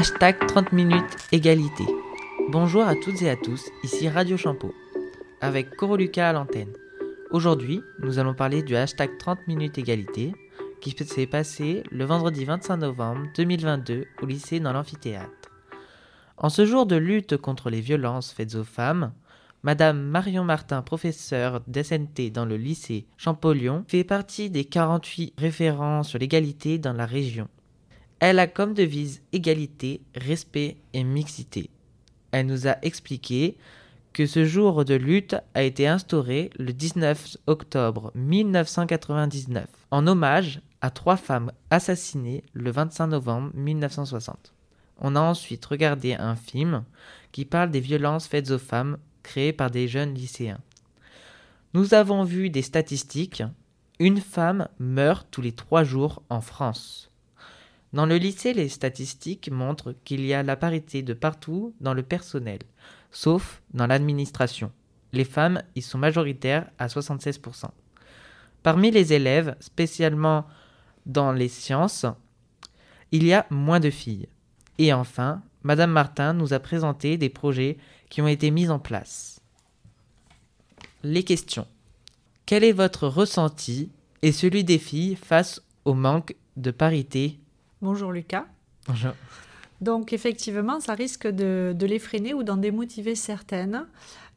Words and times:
Hashtag 0.00 0.46
30 0.46 0.72
minutes 0.72 1.18
égalité. 1.30 1.84
Bonjour 2.48 2.84
à 2.84 2.94
toutes 2.94 3.20
et 3.20 3.28
à 3.28 3.36
tous, 3.36 3.68
ici 3.84 4.08
Radio 4.08 4.38
Champeau, 4.38 4.74
avec 5.42 5.76
Coro 5.76 5.96
Lucas 5.96 6.30
à 6.30 6.32
l'antenne. 6.32 6.72
Aujourd'hui, 7.30 7.82
nous 7.98 8.18
allons 8.18 8.32
parler 8.32 8.62
du 8.62 8.74
hashtag 8.76 9.10
30 9.18 9.46
minutes 9.46 9.76
égalité 9.76 10.32
qui 10.80 10.92
s'est 10.92 11.26
passé 11.26 11.82
le 11.90 12.06
vendredi 12.06 12.46
25 12.46 12.78
novembre 12.78 13.26
2022 13.36 14.06
au 14.22 14.24
lycée 14.24 14.58
dans 14.58 14.72
l'amphithéâtre. 14.72 15.50
En 16.38 16.48
ce 16.48 16.64
jour 16.64 16.86
de 16.86 16.96
lutte 16.96 17.36
contre 17.36 17.68
les 17.68 17.82
violences 17.82 18.32
faites 18.32 18.54
aux 18.54 18.64
femmes, 18.64 19.12
Madame 19.62 20.00
Marion 20.00 20.44
Martin, 20.44 20.80
professeure 20.80 21.60
d'SNT 21.66 22.30
dans 22.32 22.46
le 22.46 22.56
lycée 22.56 23.06
Champollion, 23.18 23.84
fait 23.86 24.04
partie 24.04 24.48
des 24.48 24.64
48 24.64 25.34
référents 25.36 26.04
sur 26.04 26.18
l'égalité 26.18 26.78
dans 26.78 26.94
la 26.94 27.04
région. 27.04 27.48
Elle 28.20 28.38
a 28.38 28.46
comme 28.46 28.74
devise 28.74 29.22
égalité, 29.32 30.02
respect 30.14 30.76
et 30.92 31.04
mixité. 31.04 31.70
Elle 32.32 32.46
nous 32.46 32.68
a 32.68 32.76
expliqué 32.82 33.56
que 34.12 34.26
ce 34.26 34.44
jour 34.44 34.84
de 34.84 34.94
lutte 34.94 35.36
a 35.54 35.62
été 35.62 35.86
instauré 35.86 36.50
le 36.58 36.72
19 36.72 37.38
octobre 37.46 38.12
1999 38.14 39.66
en 39.90 40.06
hommage 40.06 40.60
à 40.80 40.90
trois 40.90 41.16
femmes 41.16 41.52
assassinées 41.70 42.44
le 42.52 42.70
25 42.70 43.06
novembre 43.06 43.50
1960. 43.54 44.52
On 44.98 45.16
a 45.16 45.20
ensuite 45.20 45.64
regardé 45.64 46.14
un 46.14 46.36
film 46.36 46.84
qui 47.32 47.44
parle 47.44 47.70
des 47.70 47.80
violences 47.80 48.26
faites 48.26 48.50
aux 48.50 48.58
femmes 48.58 48.98
créées 49.22 49.52
par 49.52 49.70
des 49.70 49.88
jeunes 49.88 50.14
lycéens. 50.14 50.60
Nous 51.72 51.94
avons 51.94 52.24
vu 52.24 52.50
des 52.50 52.62
statistiques. 52.62 53.42
Une 53.98 54.20
femme 54.20 54.68
meurt 54.78 55.28
tous 55.30 55.40
les 55.40 55.52
trois 55.52 55.84
jours 55.84 56.22
en 56.28 56.40
France. 56.40 57.09
Dans 57.92 58.06
le 58.06 58.16
lycée, 58.16 58.52
les 58.52 58.68
statistiques 58.68 59.50
montrent 59.50 59.94
qu'il 60.04 60.24
y 60.24 60.32
a 60.32 60.42
la 60.42 60.56
parité 60.56 61.02
de 61.02 61.12
partout 61.12 61.74
dans 61.80 61.94
le 61.94 62.02
personnel, 62.02 62.60
sauf 63.10 63.62
dans 63.74 63.86
l'administration. 63.86 64.70
Les 65.12 65.24
femmes 65.24 65.62
y 65.74 65.82
sont 65.82 65.98
majoritaires 65.98 66.70
à 66.78 66.86
76%. 66.86 67.70
Parmi 68.62 68.90
les 68.90 69.12
élèves, 69.12 69.56
spécialement 69.58 70.46
dans 71.06 71.32
les 71.32 71.48
sciences, 71.48 72.06
il 73.10 73.24
y 73.24 73.32
a 73.32 73.46
moins 73.50 73.80
de 73.80 73.90
filles. 73.90 74.28
Et 74.78 74.92
enfin, 74.92 75.42
Madame 75.64 75.90
Martin 75.90 76.32
nous 76.32 76.52
a 76.52 76.60
présenté 76.60 77.16
des 77.18 77.28
projets 77.28 77.76
qui 78.08 78.22
ont 78.22 78.28
été 78.28 78.52
mis 78.52 78.70
en 78.70 78.78
place. 78.78 79.40
Les 81.02 81.24
questions. 81.24 81.66
Quel 82.46 82.62
est 82.62 82.72
votre 82.72 83.08
ressenti 83.08 83.90
et 84.22 84.32
celui 84.32 84.64
des 84.64 84.78
filles 84.78 85.16
face 85.16 85.62
au 85.84 85.94
manque 85.94 86.36
de 86.56 86.70
parité 86.70 87.39
Bonjour 87.82 88.12
Lucas. 88.12 88.44
Bonjour. 88.86 89.12
Donc 89.80 90.12
effectivement, 90.12 90.80
ça 90.80 90.92
risque 90.92 91.26
de, 91.26 91.74
les 91.80 91.98
freiner 91.98 92.34
ou 92.34 92.42
d'en 92.42 92.58
démotiver 92.58 93.14
certaines, 93.14 93.86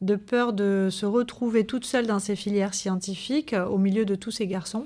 de 0.02 0.16
peur 0.16 0.54
de 0.54 0.88
se 0.90 1.06
retrouver 1.06 1.66
toute 1.66 1.86
seule 1.86 2.08
dans 2.08 2.20
ces 2.20 2.38
filières 2.38 2.74
scientifiques 2.74 3.54
euh, 3.54 3.66
au 3.66 3.78
milieu 3.78 4.06
de 4.06 4.16
tous 4.16 4.32
ces 4.32 4.48
garçons, 4.48 4.86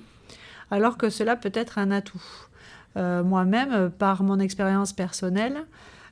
alors 0.71 0.97
que 0.97 1.09
cela 1.09 1.35
peut 1.35 1.51
être 1.53 1.77
un 1.77 1.91
atout. 1.91 2.23
Euh, 2.95 3.23
moi-même, 3.23 3.91
par 3.91 4.23
mon 4.23 4.39
expérience 4.39 4.91
personnelle, 4.91 5.65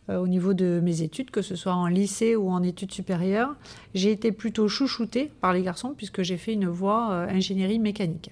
euh, 0.09 0.17
au 0.17 0.27
niveau 0.27 0.53
de 0.53 0.79
mes 0.83 1.01
études, 1.01 1.31
que 1.31 1.41
ce 1.41 1.55
soit 1.55 1.73
en 1.73 1.87
lycée 1.87 2.35
ou 2.35 2.51
en 2.51 2.61
études 2.61 2.91
supérieures, 2.91 3.55
j'ai 3.95 4.11
été 4.11 4.31
plutôt 4.31 4.67
chouchoutée 4.67 5.31
par 5.41 5.51
les 5.51 5.63
garçons 5.63 5.95
puisque 5.97 6.21
j'ai 6.21 6.37
fait 6.37 6.53
une 6.53 6.67
voie 6.67 7.25
ingénierie 7.27 7.79
mécanique. 7.79 8.31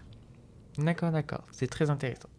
D'accord, 0.78 1.12
d'accord, 1.12 1.44
c'est 1.52 1.68
très 1.68 1.90
intéressant. 1.90 2.30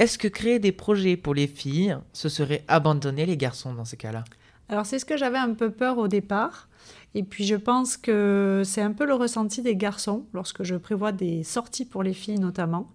Est-ce 0.00 0.16
que 0.16 0.28
créer 0.28 0.58
des 0.58 0.72
projets 0.72 1.18
pour 1.18 1.34
les 1.34 1.46
filles, 1.46 1.94
ce 2.14 2.30
serait 2.30 2.64
abandonner 2.68 3.26
les 3.26 3.36
garçons 3.36 3.74
dans 3.74 3.84
ce 3.84 3.96
cas-là? 3.96 4.24
Alors 4.70 4.86
c'est 4.86 4.98
ce 4.98 5.04
que 5.04 5.18
j'avais 5.18 5.36
un 5.36 5.52
peu 5.52 5.70
peur 5.70 5.98
au 5.98 6.08
départ. 6.08 6.70
Et 7.14 7.22
puis 7.22 7.44
je 7.44 7.54
pense 7.54 7.98
que 7.98 8.62
c'est 8.64 8.80
un 8.80 8.92
peu 8.92 9.04
le 9.04 9.12
ressenti 9.12 9.60
des 9.60 9.76
garçons 9.76 10.24
lorsque 10.32 10.62
je 10.62 10.74
prévois 10.76 11.12
des 11.12 11.44
sorties 11.44 11.84
pour 11.84 12.02
les 12.02 12.14
filles 12.14 12.38
notamment. 12.38 12.90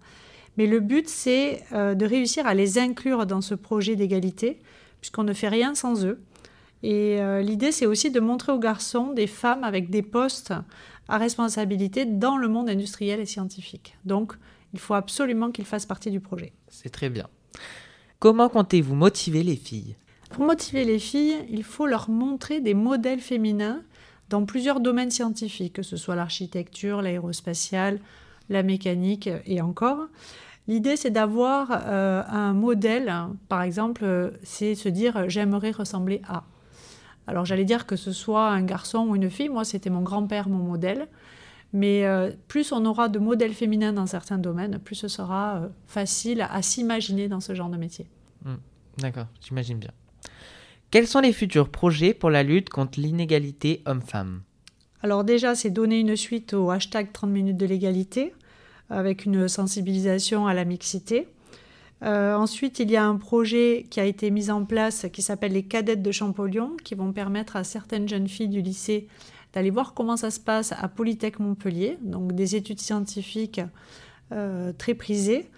Mais 0.57 0.65
le 0.65 0.79
but, 0.79 1.07
c'est 1.07 1.63
euh, 1.73 1.93
de 1.93 2.07
réussir 2.07 2.47
à 2.47 2.55
les 2.55 2.79
inclure 2.79 3.27
dans 3.27 3.41
ce 3.41 3.53
projet 3.53 3.95
d'égalité, 3.95 4.59
puisqu'on 4.99 5.25
ne 5.25 5.33
fait 5.33 5.49
rien 5.49 5.75
sans 5.75 6.05
eux. 6.05 6.19
Et 6.83 7.21
euh, 7.21 7.41
l'idée, 7.41 7.71
c'est 7.71 7.85
aussi 7.85 8.11
de 8.11 8.19
montrer 8.19 8.51
aux 8.51 8.59
garçons 8.59 9.13
des 9.13 9.27
femmes 9.27 9.63
avec 9.63 9.89
des 9.89 10.01
postes 10.01 10.53
à 11.07 11.17
responsabilité 11.17 12.05
dans 12.05 12.37
le 12.37 12.47
monde 12.47 12.69
industriel 12.69 13.19
et 13.19 13.25
scientifique. 13.25 13.97
Donc, 14.05 14.33
il 14.73 14.79
faut 14.79 14.93
absolument 14.93 15.51
qu'ils 15.51 15.65
fassent 15.65 15.85
partie 15.85 16.11
du 16.11 16.19
projet. 16.19 16.53
C'est 16.67 16.89
très 16.89 17.09
bien. 17.09 17.27
Comment 18.19 18.49
comptez-vous 18.49 18.95
motiver 18.95 19.43
les 19.43 19.55
filles? 19.55 19.95
Pour 20.29 20.45
motiver 20.45 20.83
les 20.83 20.99
filles, 20.99 21.37
il 21.49 21.63
faut 21.63 21.85
leur 21.85 22.09
montrer 22.09 22.59
des 22.59 22.73
modèles 22.73 23.19
féminins 23.19 23.83
dans 24.29 24.45
plusieurs 24.45 24.79
domaines 24.79 25.11
scientifiques, 25.11 25.73
que 25.73 25.83
ce 25.83 25.97
soit 25.97 26.15
l'architecture, 26.15 27.01
l'aérospatiale, 27.01 27.99
la 28.49 28.63
mécanique 28.63 29.29
et 29.45 29.61
encore. 29.61 30.07
L'idée, 30.67 30.95
c'est 30.95 31.11
d'avoir 31.11 31.69
euh, 31.71 32.23
un 32.27 32.53
modèle, 32.53 33.13
par 33.47 33.61
exemple, 33.61 34.33
c'est 34.43 34.73
se 34.73 34.89
dire 34.89 35.29
j'aimerais 35.29 35.71
ressembler 35.71 36.21
à. 36.27 36.43
Alors 37.27 37.45
j'allais 37.45 37.65
dire 37.65 37.85
que 37.85 37.95
ce 37.95 38.11
soit 38.11 38.49
un 38.49 38.63
garçon 38.63 39.07
ou 39.07 39.15
une 39.15 39.29
fille, 39.29 39.49
moi 39.49 39.65
c'était 39.65 39.89
mon 39.89 40.01
grand-père, 40.01 40.49
mon 40.49 40.63
modèle. 40.63 41.07
Mais 41.73 42.05
euh, 42.05 42.31
plus 42.47 42.71
on 42.71 42.85
aura 42.85 43.09
de 43.09 43.19
modèles 43.19 43.53
féminins 43.53 43.91
dans 43.91 44.05
certains 44.05 44.37
domaines, 44.37 44.79
plus 44.79 44.95
ce 44.95 45.07
sera 45.07 45.57
euh, 45.57 45.67
facile 45.87 46.45
à, 46.49 46.61
s'imaginer 46.61 47.27
dans 47.27 47.41
ce 47.41 47.53
genre 47.53 47.69
de 47.69 47.77
métier. 47.77 48.07
Hmm. 48.45 48.55
D'accord, 48.97 49.27
j'imagine 49.41 49.77
bien. 49.77 49.91
Quels 50.89 51.07
sont 51.07 51.19
les 51.19 51.33
futurs 51.33 51.67
projets 51.67 52.13
pour 52.13 52.29
la 52.29 52.43
lutte 52.43 52.69
contre 52.69 52.99
l'inégalité 52.99 53.81
homme-femme? 53.85 54.41
Alors 55.03 55.23
déjà, 55.25 55.53
c'est 55.53 55.69
donner 55.69 55.99
une 55.99 56.15
suite 56.15 56.53
au 56.53 56.69
hashtag 56.71 57.11
30 57.11 57.29
minutes 57.29 57.57
de 57.57 57.65
l'égalité, 57.65 58.33
avec 58.89 59.25
une 59.25 59.47
sensibilisation 59.47 60.47
à 60.47 60.53
la 60.53 60.63
mixité. 60.63 61.27
Euh, 62.03 62.35
ensuite, 62.35 62.79
il 62.79 62.91
y 62.91 62.97
a 62.97 63.05
un 63.05 63.15
projet 63.15 63.85
qui 63.89 63.99
a 63.99 64.05
été 64.05 64.29
mis 64.29 64.51
en 64.51 64.65
place 64.65 65.07
qui 65.11 65.21
s'appelle 65.21 65.53
les 65.53 65.63
cadettes 65.63 66.01
de 66.01 66.11
Champollion, 66.11 66.75
qui 66.83 66.95
vont 66.95 67.11
permettre 67.11 67.55
à 67.55 67.63
certaines 67.63 68.07
jeunes 68.07 68.27
filles 68.27 68.49
du 68.49 68.61
lycée 68.61 69.07
d'aller 69.53 69.69
voir 69.69 69.93
comment 69.93 70.17
ça 70.17 70.31
se 70.31 70.39
passe 70.39 70.73
à 70.73 70.87
Polytech 70.89 71.39
Montpellier, 71.39 71.97
donc 72.01 72.33
des 72.33 72.57
études 72.57 72.81
scientifiques 72.81 73.61
euh, 74.33 74.73
très 74.77 74.93
prisées. 74.93 75.49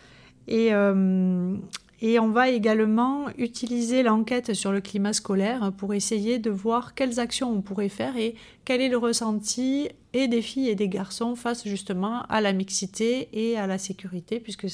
Euh, 0.50 1.58
et 2.00 2.20
on 2.20 2.30
va 2.30 2.50
également 2.50 3.26
utiliser 3.40 4.04
l'enquête 4.04 4.54
sur 4.54 4.72
le 4.72 4.82
climat 4.82 5.14
scolaire 5.14 5.72
pour 5.78 5.96
essayer 5.96 6.38
de 6.38 6.52
voir 6.52 6.94
quelles 6.94 7.20
actions 7.20 7.52
on 7.52 7.62
pourrait 7.62 7.90
faire 7.90 8.16
et 8.18 8.36
quel 8.66 8.82
est 8.82 8.90
le 8.90 8.98
ressenti 8.98 9.90
et 10.18 10.28
des 10.28 10.42
filles 10.42 10.70
et 10.70 10.76
des 10.76 10.90
garçons 10.90 11.36
face 11.36 11.68
justement 11.68 12.24
à 12.24 12.42
la 12.42 12.54
mixité 12.54 13.30
et 13.34 13.58
à 13.58 13.68
la 13.68 13.78
sécurité, 13.78 14.40
puisque 14.40 14.68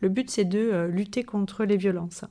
le 0.00 0.08
but 0.08 0.30
c'est 0.30 0.44
de 0.44 0.58
euh, 0.58 0.86
lutter 0.86 1.24
contre 1.24 1.64
les 1.64 1.76
violences. 1.76 2.24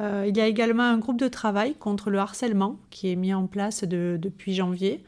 Euh, 0.00 0.24
il 0.26 0.36
y 0.36 0.40
a 0.40 0.46
également 0.46 0.84
un 0.84 0.98
groupe 0.98 1.18
de 1.18 1.28
travail 1.28 1.74
contre 1.74 2.10
le 2.10 2.18
harcèlement 2.18 2.78
qui 2.90 3.12
est 3.12 3.16
mis 3.16 3.34
en 3.34 3.46
place 3.46 3.84
depuis 3.84 4.54
janvier 4.54 5.04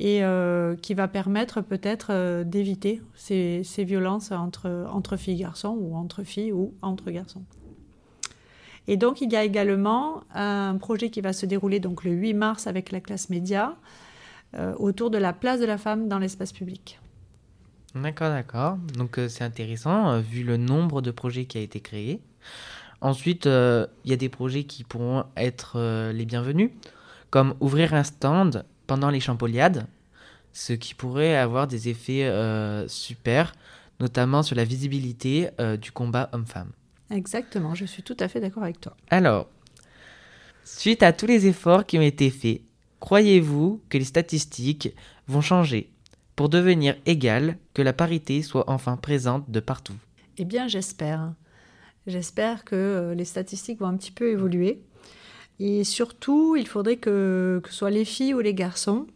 et 0.00 0.24
euh, 0.24 0.74
qui 0.76 0.94
va 0.94 1.06
permettre 1.06 1.60
peut-être 1.60 2.42
d'éviter 2.44 3.02
ces, 3.14 3.62
violences 3.78 4.32
entre, 4.32 4.88
entre 4.90 5.16
filles 5.16 5.34
et 5.34 5.42
garçons 5.42 5.76
ou 5.78 5.96
entre 5.96 6.24
filles 6.24 6.52
ou 6.52 6.72
entre 6.80 7.10
garçons. 7.10 7.44
Et 8.88 8.96
donc 8.96 9.20
il 9.20 9.30
y 9.32 9.36
a 9.36 9.44
également 9.44 10.24
un 10.34 10.76
projet 10.78 11.10
qui 11.10 11.20
va 11.20 11.32
se 11.32 11.46
dérouler 11.46 11.78
donc 11.78 12.04
le 12.04 12.12
8 12.12 12.34
mars 12.34 12.66
avec 12.66 12.90
la 12.90 13.00
classe 13.00 13.28
média 13.28 13.76
autour 14.78 15.10
de 15.10 15.18
la 15.18 15.32
place 15.32 15.60
de 15.60 15.66
la 15.66 15.78
femme 15.78 16.08
dans 16.08 16.18
l'espace 16.18 16.52
public. 16.52 17.00
D'accord, 17.94 18.30
d'accord. 18.30 18.76
Donc 18.96 19.18
c'est 19.28 19.44
intéressant 19.44 20.20
vu 20.20 20.42
le 20.44 20.56
nombre 20.56 21.02
de 21.02 21.10
projets 21.10 21.44
qui 21.44 21.58
a 21.58 21.60
été 21.60 21.80
créé. 21.80 22.20
Ensuite, 23.04 23.46
euh, 23.46 23.86
il 24.04 24.10
y 24.10 24.14
a 24.14 24.16
des 24.16 24.30
projets 24.30 24.64
qui 24.64 24.82
pourront 24.82 25.24
être 25.36 25.74
euh, 25.76 26.10
les 26.10 26.24
bienvenus, 26.24 26.70
comme 27.28 27.54
ouvrir 27.60 27.92
un 27.92 28.02
stand 28.02 28.64
pendant 28.86 29.10
les 29.10 29.20
Champolliades, 29.20 29.86
ce 30.54 30.72
qui 30.72 30.94
pourrait 30.94 31.36
avoir 31.36 31.66
des 31.66 31.90
effets 31.90 32.24
euh, 32.24 32.88
super, 32.88 33.52
notamment 34.00 34.42
sur 34.42 34.56
la 34.56 34.64
visibilité 34.64 35.50
du 35.80 35.92
combat 35.92 36.30
homme-femme. 36.32 36.70
Exactement, 37.10 37.74
je 37.74 37.84
suis 37.84 38.02
tout 38.02 38.16
à 38.20 38.28
fait 38.28 38.40
d'accord 38.40 38.62
avec 38.62 38.80
toi. 38.80 38.96
Alors, 39.10 39.48
suite 40.64 41.02
à 41.02 41.12
tous 41.12 41.26
les 41.26 41.46
efforts 41.46 41.84
qui 41.84 41.98
ont 41.98 42.02
été 42.02 42.30
faits, 42.30 42.62
croyez-vous 43.04 43.82
que 43.90 43.98
les 43.98 44.04
statistiques 44.06 44.94
vont 45.28 45.42
changer 45.42 45.90
pour 46.36 46.48
devenir 46.48 46.96
égales, 47.04 47.58
que 47.74 47.82
la 47.82 47.92
parité 47.92 48.40
soit 48.40 48.64
enfin 48.70 48.96
présente 48.96 49.50
de 49.50 49.60
partout? 49.60 49.92
Eh 50.38 50.46
bien, 50.46 50.68
j'espère. 50.68 51.34
J'espère 52.06 52.64
que 52.64 52.74
euh, 52.74 53.14
les 53.14 53.26
statistiques 53.26 53.80
vont 53.80 53.88
un 53.88 53.98
petit 53.98 54.10
peu 54.10 54.30
évoluer. 54.30 54.80
Et 55.60 55.84
surtout, 55.84 56.56
il 56.56 56.66
faudrait 56.66 56.96
que, 56.96 57.60
que 57.62 57.68
ce 57.68 57.76
soit 57.76 57.90
les 57.90 58.06
filles 58.06 58.32
ou 58.32 58.40
les 58.40 58.54
garçons 58.54 59.06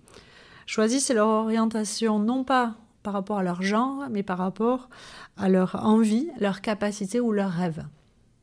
choisissent 0.67 1.11
leur 1.11 1.29
orientation 1.29 2.19
non 2.19 2.45
pas 2.45 2.77
par 3.03 3.15
rapport 3.15 3.39
à 3.39 3.43
leur 3.43 3.63
genre, 3.63 4.05
mais 4.11 4.23
par 4.23 4.37
rapport 4.37 4.91
à 5.39 5.49
leur 5.49 5.83
envie, 5.83 6.29
leur 6.39 6.61
capacité 6.61 7.21
ou 7.21 7.33
leur 7.33 7.53
rêve. 7.53 7.87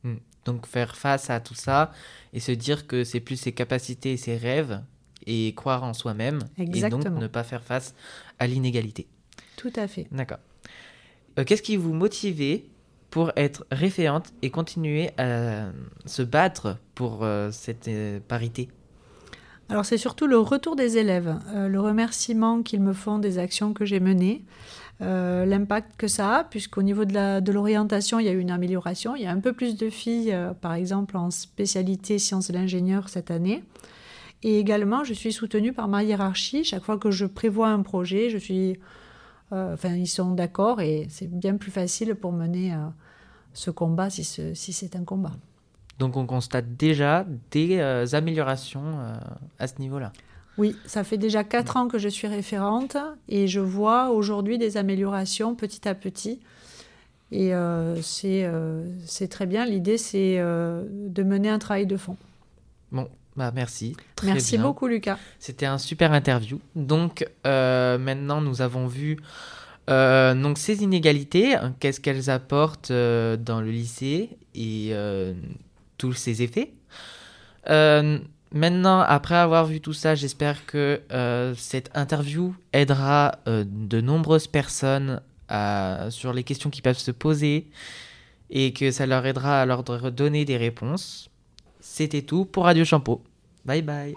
Hmm, 0.02 0.16
Donc 0.44 0.66
faire 0.66 0.96
face 0.96 1.30
à 1.30 1.38
tout 1.38 1.54
ça 1.54 1.92
et 2.32 2.40
se 2.40 2.50
dire 2.50 2.88
que 2.88 3.04
c'est 3.04 3.20
plus 3.20 3.36
ses 3.36 3.52
capacités 3.52 4.14
et 4.14 4.16
ses 4.16 4.36
rêves 4.36 4.82
et 5.26 5.52
croire 5.54 5.82
en 5.82 5.92
soi-même 5.92 6.40
et 6.58 6.88
donc 6.88 7.04
ne 7.04 7.26
pas 7.26 7.44
faire 7.44 7.62
face 7.62 7.94
à 8.38 8.46
l'inégalité. 8.46 9.06
Tout 9.56 9.72
à 9.76 9.88
fait. 9.88 10.06
D'accord. 10.12 10.38
Euh, 11.38 11.44
qu'est-ce 11.44 11.62
qui 11.62 11.76
vous 11.76 11.92
motivait 11.92 12.64
pour 13.10 13.32
être 13.36 13.66
référente 13.70 14.32
et 14.42 14.50
continuer 14.50 15.10
à 15.18 15.66
se 16.04 16.22
battre 16.22 16.78
pour 16.94 17.24
euh, 17.24 17.50
cette 17.50 17.88
euh, 17.88 18.20
parité? 18.26 18.68
Alors 19.68 19.84
c'est 19.84 19.98
surtout 19.98 20.26
le 20.26 20.38
retour 20.38 20.76
des 20.76 20.96
élèves, 20.96 21.34
le 21.52 21.80
remerciement 21.80 22.62
qu'ils 22.62 22.80
me 22.80 22.92
font 22.92 23.18
des 23.18 23.38
actions 23.38 23.72
que 23.72 23.84
j'ai 23.84 23.98
menées, 23.98 24.44
l'impact 25.00 25.96
que 25.98 26.06
ça 26.06 26.36
a, 26.36 26.44
puisqu'au 26.44 26.82
niveau 26.82 27.04
de 27.04 27.50
l'orientation, 27.50 28.20
il 28.20 28.26
y 28.26 28.28
a 28.28 28.32
eu 28.32 28.38
une 28.38 28.52
amélioration. 28.52 29.16
Il 29.16 29.22
y 29.22 29.26
a 29.26 29.32
un 29.32 29.40
peu 29.40 29.52
plus 29.52 29.76
de 29.76 29.90
filles, 29.90 30.32
par 30.60 30.74
exemple, 30.74 31.16
en 31.16 31.32
spécialité 31.32 32.20
sciences 32.20 32.46
de 32.46 32.52
l'ingénieur 32.52 33.08
cette 33.08 33.32
année. 33.32 33.64
Et 34.46 34.60
également, 34.60 35.02
je 35.02 35.12
suis 35.12 35.32
soutenue 35.32 35.72
par 35.72 35.88
ma 35.88 36.04
hiérarchie. 36.04 36.62
Chaque 36.62 36.84
fois 36.84 36.98
que 36.98 37.10
je 37.10 37.26
prévois 37.26 37.66
un 37.66 37.82
projet, 37.82 38.30
je 38.30 38.38
suis, 38.38 38.78
euh, 39.50 39.74
enfin, 39.74 39.96
ils 39.96 40.06
sont 40.06 40.30
d'accord 40.30 40.80
et 40.80 41.08
c'est 41.10 41.28
bien 41.28 41.56
plus 41.56 41.72
facile 41.72 42.14
pour 42.14 42.30
mener 42.30 42.72
euh, 42.72 42.76
ce 43.54 43.72
combat 43.72 44.08
si, 44.08 44.22
si 44.22 44.72
c'est 44.72 44.94
un 44.94 45.02
combat. 45.02 45.32
Donc 45.98 46.16
on 46.16 46.26
constate 46.26 46.76
déjà 46.76 47.26
des 47.50 47.78
euh, 47.78 48.06
améliorations 48.12 49.00
à 49.58 49.66
ce 49.66 49.80
niveau-là. 49.80 50.12
Oui, 50.58 50.76
ça 50.86 51.02
fait 51.02 51.18
déjà 51.18 51.42
quatre 51.42 51.76
ans 51.76 51.88
que 51.88 51.98
je 51.98 52.08
suis 52.08 52.28
référente 52.28 52.96
et 53.28 53.48
je 53.48 53.58
vois 53.58 54.10
aujourd'hui 54.10 54.58
des 54.58 54.76
améliorations 54.76 55.56
petit 55.56 55.88
à 55.88 55.96
petit. 55.96 56.38
Et 57.32 57.50
c'est 58.04 59.28
très 59.28 59.46
bien. 59.46 59.66
L'idée, 59.66 59.98
c'est 59.98 60.36
de 60.36 61.22
mener 61.24 61.48
un 61.48 61.58
travail 61.58 61.86
de 61.86 61.96
fond. 61.96 62.16
Bon, 62.92 63.08
bah, 63.36 63.52
merci. 63.54 63.96
merci 64.22 64.56
beaucoup, 64.56 64.86
Lucas. 64.86 65.18
C'était 65.38 65.66
un 65.66 65.78
super 65.78 66.12
interview. 66.12 66.58
Donc, 66.74 67.28
euh, 67.46 67.98
maintenant, 67.98 68.40
nous 68.40 68.62
avons 68.62 68.86
vu 68.86 69.18
euh, 69.90 70.34
donc 70.34 70.58
ces 70.58 70.82
inégalités, 70.82 71.54
hein, 71.54 71.74
qu'est-ce 71.78 72.00
qu'elles 72.00 72.30
apportent 72.30 72.90
euh, 72.90 73.36
dans 73.36 73.60
le 73.60 73.70
lycée 73.70 74.30
et 74.54 74.92
tous 75.98 76.14
ces 76.14 76.42
effets. 76.42 76.72
maintenant, 78.52 79.00
après 79.00 79.34
avoir 79.34 79.66
vu 79.66 79.80
tout 79.80 79.92
ça, 79.92 80.14
j'espère 80.14 80.64
que 80.64 81.02
cette 81.58 81.90
interview 81.94 82.54
aidera 82.72 83.38
de 83.46 84.00
nombreuses 84.00 84.46
personnes 84.46 85.20
sur 86.08 86.32
les 86.32 86.42
questions 86.42 86.70
qui 86.70 86.80
peuvent 86.80 86.98
se 86.98 87.10
poser 87.10 87.66
et 88.48 88.72
que 88.72 88.90
ça 88.90 89.06
leur 89.06 89.26
aidera 89.26 89.60
à 89.60 89.66
leur 89.66 89.82
donner 89.82 90.46
des 90.46 90.56
réponses. 90.56 91.28
C'était 91.88 92.22
tout 92.22 92.44
pour 92.44 92.64
Radio 92.64 92.84
Shampoo. 92.84 93.22
Bye 93.64 93.82
bye. 93.82 94.14